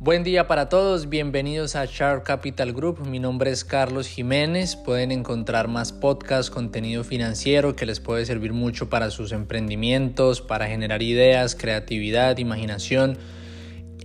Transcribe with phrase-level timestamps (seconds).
[0.00, 3.04] Buen día para todos, bienvenidos a Sharp Capital Group.
[3.04, 4.76] Mi nombre es Carlos Jiménez.
[4.76, 10.68] Pueden encontrar más podcasts, contenido financiero que les puede servir mucho para sus emprendimientos, para
[10.68, 13.18] generar ideas, creatividad, imaginación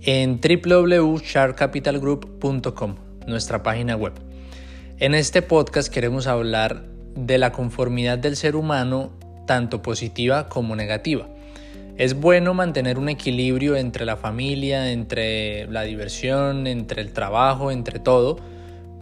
[0.02, 2.96] en www.sharpcapitalgroup.com,
[3.28, 4.14] nuestra página web.
[4.98, 9.12] En este podcast queremos hablar de la conformidad del ser humano,
[9.46, 11.28] tanto positiva como negativa.
[11.96, 18.00] Es bueno mantener un equilibrio entre la familia, entre la diversión, entre el trabajo, entre
[18.00, 18.36] todo,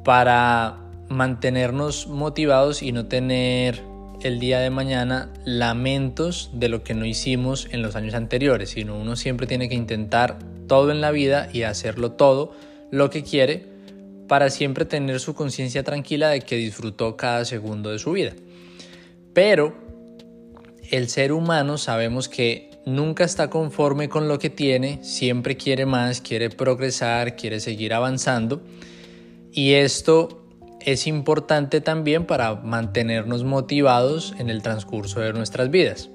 [0.05, 0.79] para
[1.09, 3.81] mantenernos motivados y no tener
[4.23, 8.99] el día de mañana lamentos de lo que no hicimos en los años anteriores, sino
[8.99, 12.53] uno siempre tiene que intentar todo en la vida y hacerlo todo
[12.91, 13.67] lo que quiere
[14.29, 18.33] para siempre tener su conciencia tranquila de que disfrutó cada segundo de su vida.
[19.33, 19.75] Pero
[20.91, 26.21] el ser humano sabemos que nunca está conforme con lo que tiene, siempre quiere más,
[26.21, 28.63] quiere progresar, quiere seguir avanzando.
[29.53, 30.47] Y esto
[30.81, 36.09] es importante también para mantenernos motivados en el transcurso de nuestras vidas.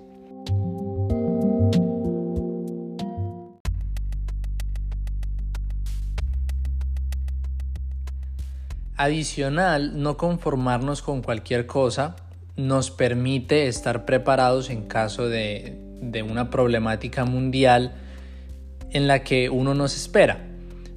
[8.99, 12.15] Adicional, no conformarnos con cualquier cosa
[12.55, 17.95] nos permite estar preparados en caso de, de una problemática mundial
[18.91, 20.47] en la que uno no se espera.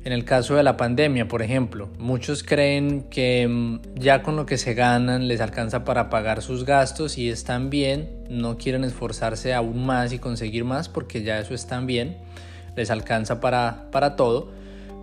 [0.03, 4.47] En el caso de la pandemia, por ejemplo, muchos creen que mm, ya con lo
[4.47, 9.53] que se ganan les alcanza para pagar sus gastos y están bien, no quieren esforzarse
[9.53, 12.17] aún más y conseguir más porque ya eso están bien,
[12.77, 14.51] les alcanza para, para todo,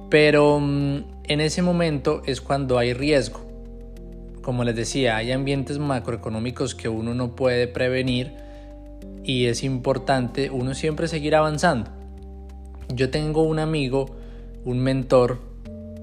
[0.09, 3.45] pero mm, en ese momento es cuando hay riesgo.
[4.41, 8.46] Como les decía, hay ambientes macroeconómicos que uno no puede prevenir
[9.27, 11.91] y es importante uno siempre seguir avanzando.
[12.87, 14.15] Yo tengo un amigo,
[14.63, 15.39] un mentor,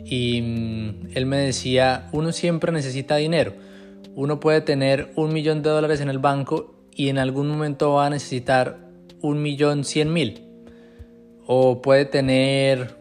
[0.05, 3.55] y mm, él me decía, uno siempre necesita dinero.
[4.15, 8.07] Uno puede tener un millón de dólares en el banco y en algún momento va
[8.07, 8.79] a necesitar
[9.23, 10.45] un millón cien mil.
[11.47, 12.97] O puede tener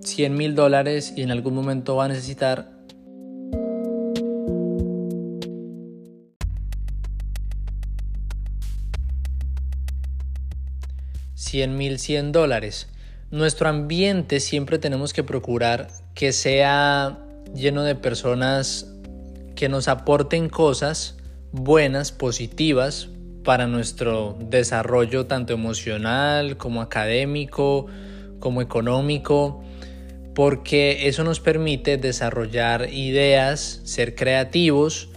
[0.00, 2.75] 100 mil dólares y en algún momento va a necesitar
[11.36, 12.88] 100 mil 100 dólares.
[13.30, 17.18] Nuestro ambiente siempre tenemos que procurar que sea
[17.54, 18.92] lleno de personas
[19.54, 21.16] que nos aporten cosas
[21.52, 23.08] buenas, positivas
[23.44, 27.86] para nuestro desarrollo tanto emocional como académico,
[28.40, 29.62] como económico
[30.36, 35.08] porque eso nos permite desarrollar ideas, ser creativos,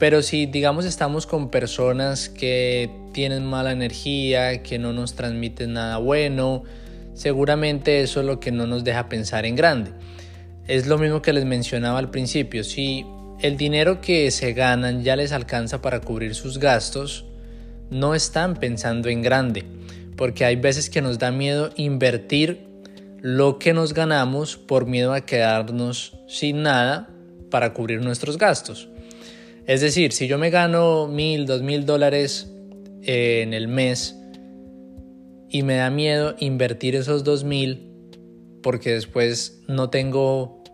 [0.00, 5.98] pero si digamos estamos con personas que tienen mala energía, que no nos transmiten nada
[5.98, 6.62] bueno,
[7.12, 9.90] seguramente eso es lo que no nos deja pensar en grande.
[10.66, 13.04] Es lo mismo que les mencionaba al principio, si
[13.42, 17.26] el dinero que se ganan ya les alcanza para cubrir sus gastos,
[17.90, 19.66] no están pensando en grande,
[20.16, 22.64] porque hay veces que nos da miedo invertir
[23.20, 27.10] lo que nos ganamos por miedo a quedarnos sin nada
[27.50, 28.89] para cubrir nuestros gastos.
[29.70, 32.52] Es decir, si yo me gano mil, dos mil dólares
[33.02, 34.18] eh, en el mes
[35.48, 37.92] y me da miedo invertir esos dos mil
[38.64, 40.64] porque después no tengo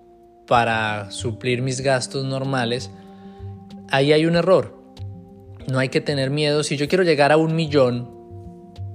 [0.47, 2.91] para suplir mis gastos normales,
[3.91, 4.75] ahí hay un error.
[5.71, 6.63] No hay que tener miedo.
[6.63, 8.09] Si yo quiero llegar a un millón,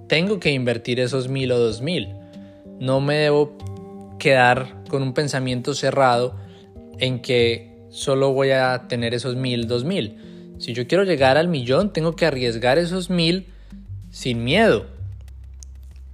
[0.08, 2.16] tengo que invertir esos mil o dos mil
[2.82, 3.56] no me debo
[4.18, 6.36] quedar con un pensamiento cerrado
[6.98, 10.56] en que solo voy a tener esos mil, dos mil.
[10.58, 13.48] Si yo quiero llegar al millón, tengo que arriesgar esos mil
[14.10, 14.86] sin miedo.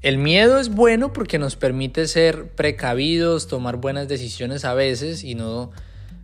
[0.02, 5.36] El miedo es bueno porque nos permite ser precavidos, tomar buenas decisiones a veces y
[5.36, 5.72] no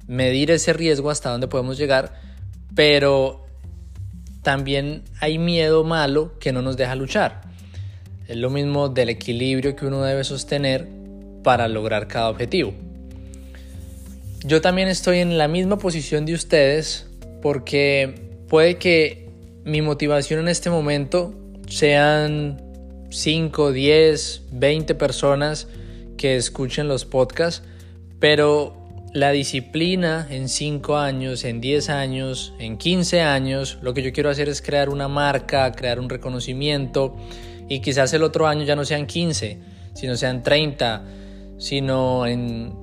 [0.08, 2.14] medir ese riesgo hasta dónde podemos llegar,
[2.76, 3.46] pero
[4.42, 7.42] también hay miedo malo que no nos deja luchar.
[8.28, 10.88] Es lo mismo del equilibrio que uno debe sostener
[11.44, 12.74] para lograr cada objetivo.
[14.46, 17.08] Yo también estoy en la misma posición de ustedes
[17.42, 19.30] porque puede que
[19.64, 21.34] mi motivación en este momento
[21.70, 22.62] sean
[23.10, 25.70] 5, 10, 20 personas
[26.18, 27.66] que escuchen los podcasts,
[28.20, 28.76] pero
[29.14, 34.30] la disciplina en 5 años, en 10 años, en 15 años, lo que yo quiero
[34.30, 37.16] hacer es crear una marca, crear un reconocimiento
[37.70, 39.58] y quizás el otro año ya no sean 15,
[39.94, 41.02] sino sean 30,
[41.60, 42.83] sino en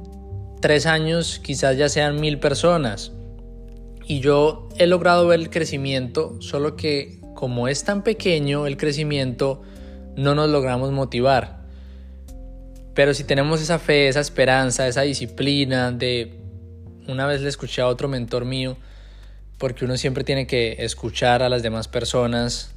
[0.60, 3.12] tres años quizás ya sean mil personas.
[4.06, 9.62] Y yo he logrado ver el crecimiento, solo que como es tan pequeño el crecimiento,
[10.16, 11.60] no nos logramos motivar.
[12.94, 16.36] Pero si tenemos esa fe, esa esperanza, esa disciplina de...
[17.08, 18.76] Una vez le escuché a otro mentor mío,
[19.58, 22.72] porque uno siempre tiene que escuchar a las demás personas,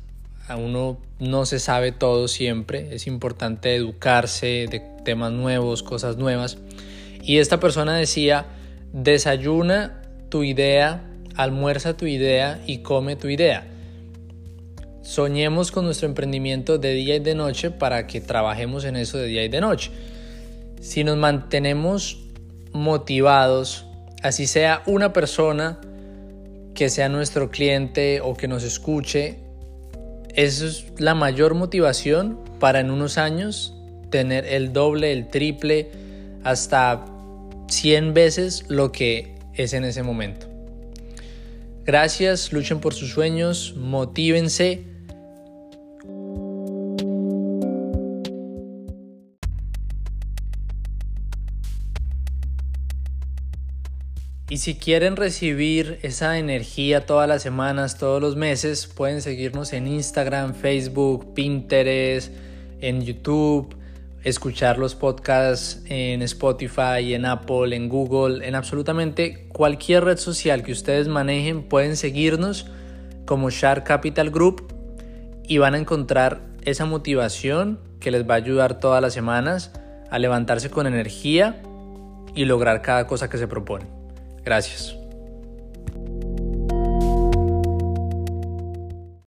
[0.48, 6.58] a uno no se sabe todo siempre, es importante educarse de temas nuevos, cosas nuevas.
[7.24, 8.46] Y esta persona decía,
[8.92, 13.66] desayuna tu idea, almuerza tu idea y come tu idea.
[15.02, 19.28] Soñemos con nuestro emprendimiento de día y de noche para que trabajemos en eso de
[19.28, 19.92] día y de noche.
[20.82, 22.20] Si nos mantenemos
[22.74, 23.86] motivados,
[24.22, 25.80] así sea una persona
[26.76, 29.40] que sea nuestro cliente o que nos escuche,
[30.36, 33.74] eso es la mayor motivación para en unos años
[34.10, 35.92] tener el doble, el triple,
[36.44, 37.06] hasta
[37.68, 40.48] 100 veces lo que es en ese momento.
[41.86, 44.86] Gracias, luchen por sus sueños, motívense.
[54.50, 59.88] Y si quieren recibir esa energía todas las semanas, todos los meses, pueden seguirnos en
[59.88, 62.32] Instagram, Facebook, Pinterest,
[62.80, 63.76] en YouTube,
[64.24, 70.72] escuchar los podcasts en Spotify, en Apple, en Google, en absolutamente cualquier red social que
[70.72, 72.68] ustedes manejen, pueden seguirnos
[73.26, 74.74] como Shark Capital Group
[75.48, 79.72] y van a encontrar esa motivación que les va a ayudar todas las semanas
[80.10, 81.62] a levantarse con energía
[82.36, 83.86] y lograr cada cosa que se propone.
[84.44, 85.03] Gracias.